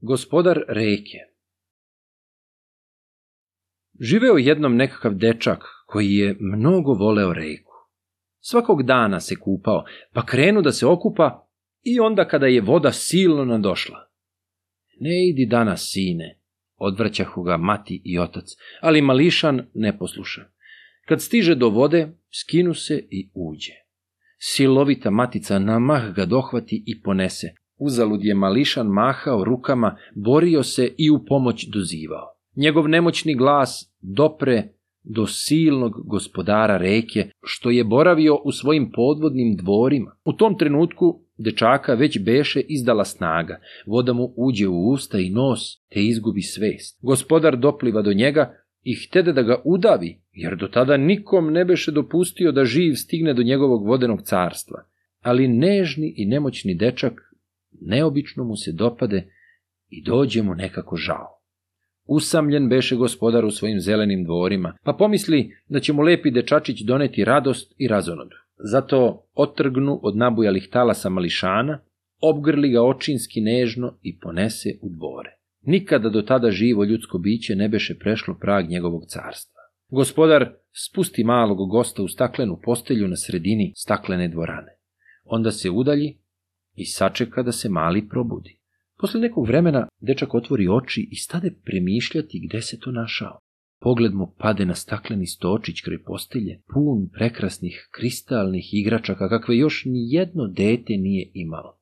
Gospodar 0.00 0.60
reke 0.68 1.18
Živeo 4.00 4.36
jednom 4.36 4.76
nekakav 4.76 5.14
dečak 5.14 5.64
koji 5.86 6.12
je 6.14 6.36
mnogo 6.40 6.92
voleo 6.92 7.32
reku. 7.32 7.72
Svakog 8.40 8.82
dana 8.82 9.20
se 9.20 9.36
kupao, 9.36 9.84
pa 10.12 10.26
krenu 10.26 10.62
da 10.62 10.72
se 10.72 10.86
okupa 10.86 11.48
i 11.82 12.00
onda 12.00 12.28
kada 12.28 12.46
je 12.46 12.60
voda 12.60 12.92
silno 12.92 13.44
nadošla. 13.44 14.08
Ne 15.00 15.28
idi 15.28 15.46
danas, 15.46 15.90
sine, 15.92 16.40
odvraćahu 16.76 17.42
ga 17.42 17.56
mati 17.56 18.02
i 18.04 18.18
otac, 18.18 18.44
ali 18.80 19.02
mališan 19.02 19.66
ne 19.74 19.98
posluša. 19.98 20.44
Kad 21.08 21.22
stiže 21.22 21.54
do 21.54 21.68
vode, 21.68 22.08
skinu 22.40 22.74
se 22.74 23.06
i 23.10 23.30
uđe. 23.34 23.72
Silovita 24.38 25.10
matica 25.10 25.58
na 25.58 25.78
mah 25.78 26.14
ga 26.14 26.24
dohvati 26.24 26.84
i 26.86 27.02
ponese. 27.02 27.65
Uzalud 27.78 28.24
je 28.24 28.34
mališan 28.34 28.86
mahao 28.86 29.44
rukama, 29.44 29.96
borio 30.14 30.62
se 30.62 30.94
i 30.98 31.10
u 31.10 31.24
pomoć 31.24 31.66
dozivao. 31.68 32.36
Njegov 32.56 32.88
nemoćni 32.88 33.34
glas 33.34 33.92
dopre 34.00 34.68
do 35.04 35.26
silnog 35.26 35.92
gospodara 36.04 36.76
reke, 36.76 37.30
što 37.42 37.70
je 37.70 37.84
boravio 37.84 38.38
u 38.44 38.52
svojim 38.52 38.90
podvodnim 38.92 39.56
dvorima. 39.56 40.16
U 40.24 40.32
tom 40.32 40.58
trenutku 40.58 41.20
dečaka 41.38 41.94
već 41.94 42.18
beše 42.24 42.60
izdala 42.60 43.04
snaga, 43.04 43.60
voda 43.86 44.12
mu 44.12 44.32
uđe 44.36 44.68
u 44.68 44.88
usta 44.88 45.18
i 45.18 45.30
nos, 45.30 45.60
te 45.88 46.00
izgubi 46.04 46.42
svest. 46.42 46.98
Gospodar 47.02 47.56
dopliva 47.56 48.02
do 48.02 48.12
njega 48.12 48.54
i 48.82 48.94
htede 48.94 49.32
da 49.32 49.42
ga 49.42 49.62
udavi, 49.64 50.20
jer 50.32 50.56
do 50.56 50.68
tada 50.68 50.96
nikom 50.96 51.52
ne 51.52 51.64
beše 51.64 51.92
dopustio 51.92 52.52
da 52.52 52.64
živ 52.64 52.94
stigne 52.94 53.34
do 53.34 53.42
njegovog 53.42 53.86
vodenog 53.86 54.22
carstva. 54.22 54.84
Ali 55.20 55.48
nežni 55.48 56.14
i 56.16 56.26
nemoćni 56.26 56.74
dečak 56.74 57.25
neobično 57.80 58.44
mu 58.44 58.56
se 58.56 58.72
dopade 58.72 59.28
i 59.88 60.02
dođe 60.02 60.42
mu 60.42 60.54
nekako 60.54 60.96
žao. 60.96 61.36
Usamljen 62.08 62.68
beše 62.68 62.96
gospodar 62.96 63.44
u 63.44 63.50
svojim 63.50 63.80
zelenim 63.80 64.24
dvorima, 64.24 64.76
pa 64.84 64.92
pomisli 64.92 65.56
da 65.68 65.80
će 65.80 65.92
mu 65.92 66.02
lepi 66.02 66.30
dečačić 66.30 66.80
doneti 66.80 67.24
radost 67.24 67.74
i 67.78 67.88
razonodu. 67.88 68.36
Zato 68.72 69.26
otrgnu 69.34 70.00
od 70.02 70.16
nabujalih 70.16 70.68
talasa 70.72 71.08
mališana, 71.08 71.80
obgrli 72.20 72.70
ga 72.70 72.82
očinski 72.82 73.40
nežno 73.40 73.98
i 74.02 74.18
ponese 74.18 74.68
u 74.82 74.88
dvore. 74.88 75.36
Nikada 75.62 76.08
do 76.08 76.22
tada 76.22 76.50
živo 76.50 76.84
ljudsko 76.84 77.18
biće 77.18 77.56
ne 77.56 77.68
beše 77.68 77.98
prešlo 77.98 78.34
prag 78.40 78.68
njegovog 78.68 79.02
carstva. 79.06 79.60
Gospodar 79.90 80.52
spusti 80.72 81.24
malog 81.24 81.70
gosta 81.70 82.02
u 82.02 82.08
staklenu 82.08 82.60
postelju 82.62 83.08
na 83.08 83.16
sredini 83.16 83.72
staklene 83.76 84.28
dvorane. 84.28 84.78
Onda 85.24 85.50
se 85.50 85.70
udalji 85.70 86.18
i 86.76 86.84
sačeka 86.84 87.42
da 87.42 87.52
se 87.52 87.68
mali 87.68 88.08
probudi. 88.08 88.58
Posle 88.98 89.20
nekog 89.20 89.46
vremena 89.46 89.88
dečak 90.00 90.34
otvori 90.34 90.68
oči 90.68 91.08
i 91.10 91.16
stade 91.16 91.54
premišljati 91.64 92.46
gde 92.48 92.62
se 92.62 92.78
to 92.80 92.90
našao. 92.90 93.38
Pogled 93.80 94.14
mu 94.14 94.34
pade 94.38 94.64
na 94.66 94.74
stakleni 94.74 95.26
stočić 95.26 95.80
kraj 95.80 96.02
postelje, 96.02 96.60
pun 96.74 97.08
prekrasnih 97.12 97.88
kristalnih 97.90 98.68
igračaka 98.72 99.28
kakve 99.28 99.56
još 99.56 99.84
ni 99.84 100.12
jedno 100.12 100.46
dete 100.46 100.92
nije 100.92 101.30
imalo. 101.34 101.78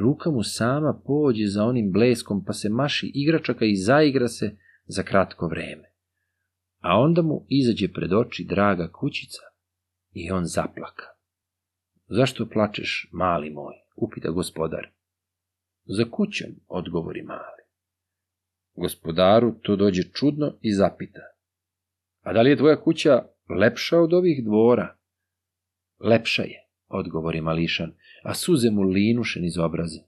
Ruka 0.00 0.30
mu 0.30 0.42
sama 0.42 1.00
pođe 1.06 1.46
za 1.46 1.64
onim 1.64 1.92
bleskom 1.92 2.44
pa 2.44 2.52
se 2.52 2.68
maši 2.68 3.12
igračaka 3.14 3.64
i 3.64 3.76
zaigra 3.76 4.28
se 4.28 4.56
za 4.86 5.02
kratko 5.02 5.48
vreme. 5.48 5.92
A 6.80 6.98
onda 7.00 7.22
mu 7.22 7.46
izađe 7.48 7.88
pred 7.88 8.12
oči 8.12 8.44
draga 8.44 8.90
kućica 8.92 9.42
i 10.12 10.30
on 10.30 10.44
zaplaka. 10.44 11.04
Zašto 12.08 12.48
plačeš, 12.48 13.08
mali 13.12 13.50
moj? 13.50 13.85
Upita 13.96 14.30
gospodar. 14.30 14.90
Za 15.84 16.04
kućom, 16.10 16.50
odgovori 16.68 17.22
mali. 17.22 17.62
Gospodaru 18.74 19.52
to 19.62 19.76
dođe 19.76 20.02
čudno 20.02 20.58
i 20.60 20.74
zapita. 20.74 21.20
A 22.20 22.32
da 22.32 22.42
li 22.42 22.50
je 22.50 22.56
tvoja 22.56 22.80
kuća 22.80 23.22
lepša 23.60 23.98
od 23.98 24.12
ovih 24.12 24.44
dvora? 24.44 24.96
Lepša 26.00 26.42
je, 26.42 26.68
odgovori 26.88 27.40
mališan, 27.40 27.92
a 28.22 28.34
suze 28.34 28.70
mu 28.70 28.82
linuše 28.82 29.40
niz 29.40 29.58
obraze. 29.58 30.00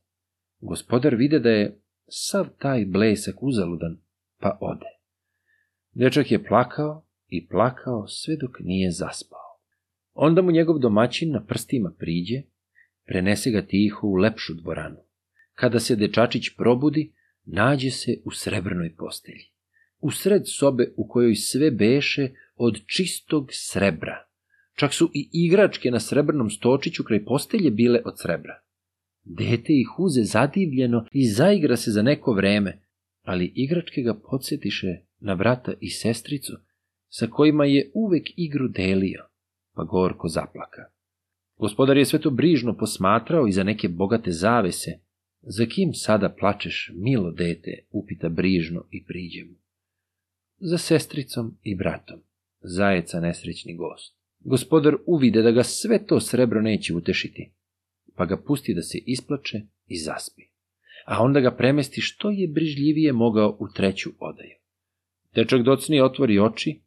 Gospodar 0.61 1.15
vide 1.15 1.39
da 1.39 1.51
je 1.51 1.81
sav 2.09 2.49
taj 2.59 2.85
blesak 2.85 3.43
uzaludan, 3.43 4.01
pa 4.41 4.59
ode. 4.61 4.99
Dečak 5.93 6.31
je 6.31 6.45
plakao 6.45 7.07
i 7.29 7.49
plakao 7.49 8.07
sve 8.07 8.37
dok 8.37 8.61
nije 8.61 8.91
zaspao. 8.91 9.49
Onda 10.13 10.43
mu 10.43 10.51
njegov 10.51 10.79
domaćin 10.79 11.33
na 11.33 11.45
prstima 11.45 11.93
priđe, 11.99 12.43
prenese 13.09 13.51
ga 13.51 13.63
tiho 13.63 14.07
u 14.07 14.15
lepšu 14.15 14.55
dvoranu. 14.55 14.97
Kada 15.55 15.81
se 15.81 15.97
dečačić 15.97 16.49
probudi, 16.57 17.13
nađe 17.45 17.91
se 17.91 18.21
u 18.25 18.31
srebrnoj 18.31 18.95
postelji. 18.97 19.45
U 20.01 20.11
sred 20.11 20.43
sobe 20.47 20.93
u 20.97 21.09
kojoj 21.09 21.35
sve 21.35 21.71
beše 21.71 22.29
od 22.57 22.81
čistog 22.87 23.49
srebra. 23.51 24.25
Čak 24.75 24.95
su 24.95 25.11
i 25.15 25.31
igračke 25.33 25.91
na 25.91 26.01
srebrnom 26.01 26.51
stočiću 26.51 27.05
kraj 27.05 27.25
postelje 27.25 27.71
bile 27.71 28.01
od 28.05 28.21
srebra. 28.21 28.63
Dete 29.25 29.73
ih 29.73 29.99
uze 29.99 30.23
zadivljeno 30.23 31.07
i 31.13 31.29
zaigra 31.31 31.77
se 31.77 31.91
za 31.91 32.03
neko 32.03 32.33
vreme, 32.33 32.83
ali 33.23 33.53
igračke 33.55 34.03
ga 34.03 34.15
podsjetiše 34.15 34.97
na 35.21 35.35
brata 35.35 35.73
i 35.81 35.91
sestricu, 35.91 36.53
sa 37.09 37.27
kojima 37.27 37.65
je 37.65 37.91
uvek 37.95 38.27
igru 38.37 38.69
delio, 38.69 39.25
pa 39.75 39.85
gorko 39.85 40.29
zaplaka. 40.29 40.98
Gospodar 41.59 41.97
je 41.97 42.05
sve 42.05 42.21
to 42.21 42.31
brižno 42.31 42.77
posmatrao 42.77 43.47
i 43.47 43.53
za 43.53 43.65
neke 43.65 43.89
bogate 43.89 44.33
zavese, 44.33 44.99
Za 45.43 45.67
kim 45.67 45.95
sada 45.95 46.29
plačeš, 46.29 46.93
milo 46.95 47.31
dete, 47.31 47.79
upita 47.91 48.29
brižno 48.29 48.85
i 48.91 49.05
priđe 49.05 49.45
mu. 49.45 49.55
Za 50.59 50.79
sestricom 50.79 51.57
i 51.63 51.75
bratom, 51.75 52.21
zajeca 52.61 53.21
nesrećni 53.21 53.77
gost. 53.77 54.17
Gospodar 54.41 54.97
uvide 55.07 55.43
da 55.43 55.51
ga 55.51 55.63
sve 55.63 56.07
to 56.07 56.21
srebro 56.21 56.63
neće 56.63 56.95
utešiti, 56.95 57.53
pa 58.17 58.27
ga 58.27 58.37
pusti 58.37 58.75
da 58.75 58.83
se 58.83 58.99
isplače 58.99 59.61
i 59.87 59.99
zaspi. 59.99 60.43
A 61.07 61.23
onda 61.23 61.41
ga 61.41 61.57
premesti 61.57 62.01
što 62.01 62.31
je 62.31 62.49
brižljivije 62.49 63.13
mogao 63.13 63.57
u 63.61 63.69
treću 63.75 64.11
odaju. 64.19 64.57
Dečak 65.35 65.63
docni 65.63 66.01
otvori 66.01 66.39
oči 66.39 66.81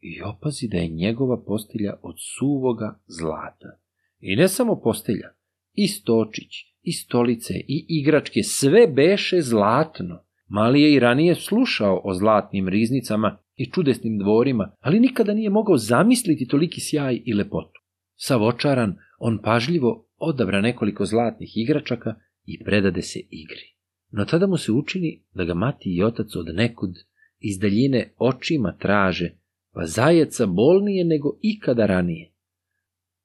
i 0.00 0.22
opazi 0.22 0.68
da 0.68 0.76
je 0.76 0.88
njegova 0.88 1.44
postelja 1.44 1.94
od 2.02 2.14
suvoga 2.38 3.00
zlata. 3.06 3.78
I 4.20 4.36
ne 4.36 4.48
samo 4.48 4.80
postelja, 4.80 5.28
i 5.72 5.88
stočić, 5.88 6.52
i 6.82 6.92
stolice, 6.92 7.54
i 7.54 7.86
igračke, 7.88 8.42
sve 8.42 8.86
beše 8.86 9.40
zlatno. 9.40 10.24
Mali 10.48 10.82
je 10.82 10.94
i 10.94 10.98
ranije 10.98 11.34
slušao 11.34 12.00
o 12.04 12.14
zlatnim 12.14 12.68
riznicama 12.68 13.38
i 13.56 13.70
čudesnim 13.70 14.18
dvorima, 14.18 14.72
ali 14.80 15.00
nikada 15.00 15.34
nije 15.34 15.50
mogao 15.50 15.76
zamisliti 15.76 16.48
toliki 16.48 16.80
sjaj 16.80 17.22
i 17.24 17.34
lepotu. 17.34 17.80
Sav 18.16 18.42
očaran, 18.42 18.96
on 19.18 19.38
pažljivo 19.42 20.08
odabra 20.16 20.60
nekoliko 20.60 21.04
zlatnih 21.04 21.56
igračaka 21.56 22.14
i 22.44 22.64
predade 22.64 23.02
se 23.02 23.18
igri. 23.18 23.74
No 24.10 24.24
tada 24.24 24.46
mu 24.46 24.56
se 24.56 24.72
učini 24.72 25.24
da 25.34 25.44
ga 25.44 25.54
mati 25.54 25.96
i 25.96 26.02
otac 26.02 26.36
od 26.36 26.46
nekud 26.54 26.90
iz 27.38 27.58
daljine 27.58 28.12
očima 28.18 28.76
traže, 28.78 29.30
pa 29.74 29.86
zajeca 29.86 30.46
bolnije 30.46 31.04
nego 31.04 31.38
ikada 31.42 31.86
ranije. 31.86 32.32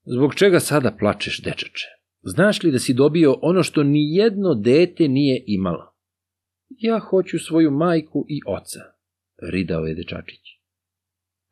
Zbog 0.05 0.35
čega 0.35 0.59
sada 0.59 0.91
plačeš, 0.99 1.41
dečače? 1.41 1.87
Znaš 2.21 2.63
li 2.63 2.71
da 2.71 2.79
si 2.79 2.93
dobio 2.93 3.35
ono 3.41 3.63
što 3.63 3.83
ni 3.83 4.15
jedno 4.15 4.53
dete 4.53 5.07
nije 5.07 5.43
imalo? 5.47 5.93
Ja 6.69 6.99
hoću 6.99 7.39
svoju 7.39 7.71
majku 7.71 8.25
i 8.29 8.39
oca, 8.47 8.79
ridao 9.51 9.85
je 9.85 9.95
dečačić. 9.95 10.41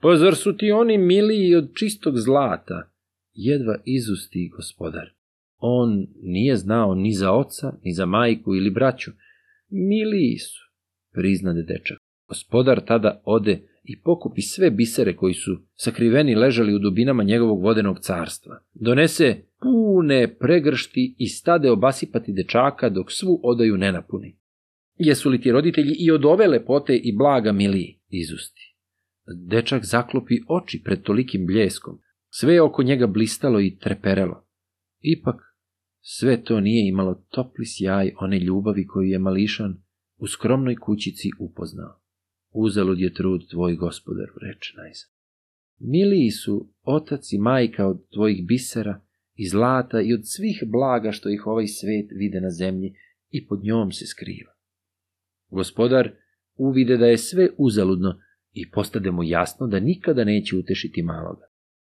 Pa 0.01 0.15
zar 0.15 0.35
su 0.35 0.57
ti 0.57 0.71
oni 0.71 0.97
miliji 0.97 1.55
od 1.55 1.69
čistog 1.75 2.17
zlata? 2.17 2.91
Jedva 3.33 3.75
izusti 3.85 4.51
gospodar. 4.55 5.09
On 5.57 6.07
nije 6.21 6.55
znao 6.55 6.95
ni 6.95 7.13
za 7.13 7.31
oca, 7.31 7.73
ni 7.83 7.93
za 7.93 8.05
majku 8.05 8.55
ili 8.55 8.69
braću. 8.69 9.11
Miliji 9.69 10.37
su, 10.37 10.61
priznade 11.13 11.63
dečak. 11.63 11.97
Gospodar 12.27 12.85
tada 12.85 13.21
ode 13.25 13.70
i 13.83 14.01
pokupi 14.01 14.41
sve 14.41 14.71
bisere 14.71 15.15
koji 15.15 15.33
su 15.33 15.57
sakriveni 15.75 16.35
ležali 16.35 16.75
u 16.75 16.79
dubinama 16.79 17.23
njegovog 17.23 17.61
vodenog 17.61 17.99
carstva. 17.99 18.63
Donese 18.73 19.41
pune 19.61 20.35
pregršti 20.39 21.15
i 21.17 21.27
stade 21.27 21.71
obasipati 21.71 22.33
dečaka 22.33 22.89
dok 22.89 23.11
svu 23.11 23.39
odaju 23.43 23.77
ne 23.77 23.91
napuni. 23.91 24.37
Jesu 24.97 25.29
li 25.29 25.41
ti 25.41 25.51
roditelji 25.51 25.95
i 25.99 26.11
od 26.11 26.25
ove 26.25 26.47
lepote 26.47 26.95
i 26.95 27.15
blaga 27.17 27.51
miliji? 27.51 27.99
Izusti. 28.09 28.75
Dečak 29.47 29.85
zaklopi 29.85 30.35
oči 30.47 30.81
pred 30.83 31.01
tolikim 31.01 31.45
bljeskom. 31.45 31.99
Sve 32.29 32.53
je 32.53 32.61
oko 32.61 32.83
njega 32.83 33.07
blistalo 33.07 33.61
i 33.61 33.77
treperelo. 33.77 34.47
Ipak, 34.99 35.35
sve 35.99 36.43
to 36.43 36.59
nije 36.59 36.89
imalo 36.89 37.25
topli 37.29 37.65
sjaj 37.65 38.11
one 38.19 38.39
ljubavi 38.39 38.87
koju 38.87 39.09
je 39.09 39.19
mališan 39.19 39.75
u 40.17 40.27
skromnoj 40.27 40.75
kućici 40.75 41.29
upoznao. 41.39 42.01
Uzalud 42.51 42.99
je 42.99 43.13
trud 43.13 43.49
tvoj 43.49 43.75
gospodar, 43.75 44.27
reče 44.41 44.73
najzad. 44.77 45.09
Miliji 45.79 46.31
su 46.31 46.73
otac 46.83 47.33
i 47.33 47.37
majka 47.37 47.87
od 47.87 48.09
tvojih 48.13 48.45
bisera 48.47 49.01
i 49.35 49.47
zlata 49.47 50.01
i 50.01 50.13
od 50.13 50.21
svih 50.23 50.63
blaga 50.67 51.11
što 51.11 51.29
ih 51.29 51.47
ovaj 51.47 51.67
svet 51.67 52.11
vide 52.11 52.41
na 52.41 52.49
zemlji 52.49 52.95
i 53.29 53.47
pod 53.47 53.63
njom 53.63 53.91
se 53.91 54.05
skriva. 54.05 54.51
Gospodar 55.49 56.11
uvide 56.55 56.97
da 56.97 57.05
je 57.05 57.17
sve 57.17 57.49
uzaludno 57.57 58.19
i 58.53 58.71
postade 58.71 59.11
mu 59.11 59.23
jasno 59.23 59.67
da 59.67 59.79
nikada 59.79 60.23
neće 60.23 60.57
utešiti 60.57 61.03
maloga. 61.03 61.45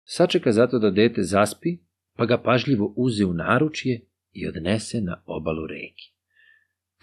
Sačeka 0.04 0.52
zato 0.52 0.80
da 0.80 0.92
dete 0.92 1.24
zaspi, 1.24 1.78
pa 2.16 2.26
ga 2.26 2.42
pažljivo 2.42 2.94
uze 2.98 3.26
u 3.26 3.34
naručje 3.34 4.02
i 4.32 4.48
odnese 4.48 5.02
na 5.02 5.24
obalu 5.26 5.68
reki. 5.68 6.14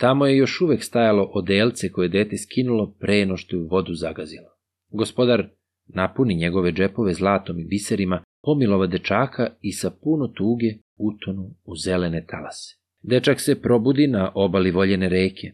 Tamo 0.00 0.26
je 0.26 0.36
još 0.36 0.60
uvek 0.60 0.84
stajalo 0.84 1.30
odelce 1.34 1.92
koje 1.92 2.08
dete 2.08 2.36
skinulo 2.36 2.94
pre 3.00 3.26
no 3.26 3.36
što 3.36 3.56
je 3.56 3.62
u 3.62 3.66
vodu 3.66 3.94
zagazilo. 3.94 4.48
Gospodar 4.88 5.48
napuni 5.86 6.34
njegove 6.34 6.72
džepove 6.72 7.14
zlatom 7.14 7.60
i 7.60 7.64
biserima, 7.64 8.24
pomilova 8.42 8.86
dečaka 8.86 9.46
i 9.60 9.72
sa 9.72 9.90
puno 9.90 10.28
tuge 10.28 10.66
utonu 10.96 11.54
u 11.64 11.76
zelene 11.76 12.26
talase. 12.26 12.76
Dečak 13.02 13.40
se 13.40 13.60
probudi 13.60 14.06
na 14.06 14.32
obali 14.34 14.70
voljene 14.70 15.08
reke. 15.08 15.52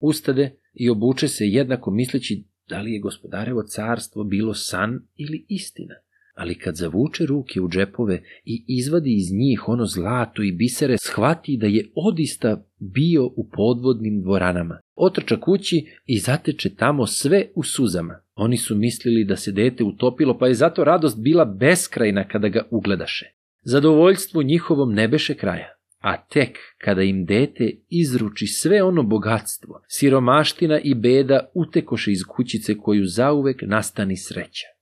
Ustade 0.00 0.50
i 0.74 0.90
obuče 0.90 1.28
se 1.28 1.44
jednako 1.44 1.90
misleći 1.90 2.44
da 2.68 2.80
li 2.80 2.92
je 2.92 3.00
gospodarevo 3.00 3.62
carstvo 3.62 4.24
bilo 4.24 4.54
san 4.54 5.00
ili 5.16 5.46
istina 5.48 5.94
ali 6.38 6.54
kad 6.54 6.76
zavuče 6.76 7.26
ruke 7.26 7.60
u 7.60 7.68
džepove 7.68 8.22
i 8.44 8.64
izvadi 8.66 9.16
iz 9.16 9.32
njih 9.32 9.68
ono 9.68 9.86
zlato 9.86 10.42
i 10.42 10.52
bisere, 10.52 10.96
shvati 10.98 11.56
da 11.56 11.66
je 11.66 11.90
odista 11.94 12.64
bio 12.78 13.26
u 13.26 13.48
podvodnim 13.52 14.22
dvoranama. 14.22 14.80
Otrča 14.94 15.40
kući 15.40 15.86
i 16.06 16.18
zateče 16.18 16.74
tamo 16.74 17.06
sve 17.06 17.46
u 17.54 17.62
suzama. 17.62 18.20
Oni 18.34 18.56
su 18.56 18.76
mislili 18.76 19.24
da 19.24 19.36
se 19.36 19.52
dete 19.52 19.84
utopilo, 19.84 20.38
pa 20.38 20.46
je 20.46 20.54
zato 20.54 20.84
radost 20.84 21.22
bila 21.22 21.44
beskrajna 21.44 22.28
kada 22.28 22.48
ga 22.48 22.66
ugledaše. 22.70 23.26
Zadovoljstvo 23.62 24.42
njihovom 24.42 24.94
ne 24.94 25.08
beše 25.08 25.34
kraja. 25.34 25.68
A 25.98 26.16
tek 26.22 26.58
kada 26.84 27.02
im 27.02 27.24
dete 27.24 27.70
izruči 27.88 28.46
sve 28.46 28.82
ono 28.82 29.02
bogatstvo, 29.02 29.80
siromaština 29.88 30.80
i 30.80 30.94
beda 30.94 31.50
utekoše 31.54 32.12
iz 32.12 32.22
kućice 32.28 32.74
koju 32.76 33.06
zauvek 33.06 33.62
nastani 33.66 34.16
sreća. 34.16 34.77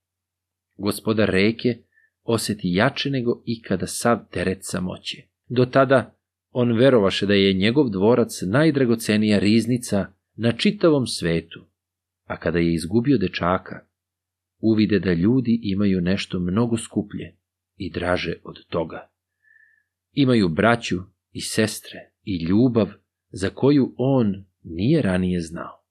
Gospodar 0.77 1.29
reke 1.29 1.79
oseti 2.23 2.73
jače 2.73 3.11
nego 3.11 3.43
ikada 3.45 3.87
sav 3.87 4.19
teret 4.31 4.59
samoće. 4.61 5.23
Do 5.49 5.65
tada 5.65 6.15
on 6.51 6.73
verovaše 6.79 7.27
da 7.27 7.35
je 7.35 7.53
njegov 7.53 7.91
dvorac 7.91 8.43
najdragocenija 8.43 9.39
riznica 9.39 10.07
na 10.35 10.53
čitavom 10.53 11.07
svetu, 11.07 11.67
a 12.25 12.37
kada 12.37 12.59
je 12.59 12.75
izgubio 12.75 13.19
dečaka, 13.19 13.87
uvide 14.61 14.99
da 14.99 15.13
ljudi 15.13 15.61
imaju 15.63 16.01
nešto 16.01 16.41
mnogo 16.41 16.77
skuplje 16.77 17.37
i 17.77 17.91
draže 17.91 18.35
od 18.45 18.67
toga. 18.69 19.11
Imaju 20.13 20.49
braću 20.49 20.97
i 21.33 21.41
sestre 21.41 22.11
i 22.23 22.45
ljubav 22.45 22.89
za 23.31 23.51
koju 23.51 23.95
on 23.97 24.45
nije 24.63 25.03
ranije 25.03 25.41
znao. 25.41 25.85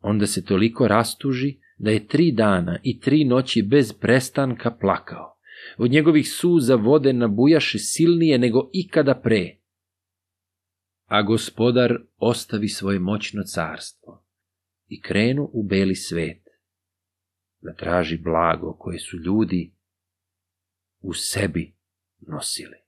Onda 0.00 0.26
se 0.26 0.44
toliko 0.44 0.88
rastuži 0.88 1.56
da 1.76 1.90
je 1.90 2.06
tri 2.06 2.32
dana 2.32 2.78
i 2.82 3.00
tri 3.00 3.24
noći 3.24 3.62
bez 3.62 3.92
prestanka 3.92 4.70
plakao. 4.70 5.36
Od 5.78 5.90
njegovih 5.90 6.28
suza 6.32 6.74
vode 6.74 7.12
nabujaše 7.12 7.78
silnije 7.78 8.38
nego 8.38 8.70
ikada 8.72 9.14
pre. 9.14 9.56
A 11.04 11.22
gospodar 11.22 11.98
ostavi 12.16 12.68
svoje 12.68 12.98
moćno 12.98 13.42
carstvo 13.42 14.24
i 14.88 15.00
krenu 15.00 15.50
u 15.52 15.62
beli 15.62 15.94
svet 15.94 16.42
da 17.60 17.74
traži 17.74 18.18
blago 18.18 18.76
koje 18.78 18.98
su 18.98 19.16
ljudi 19.16 19.74
u 21.00 21.12
sebi 21.14 21.76
nosili. 22.20 22.85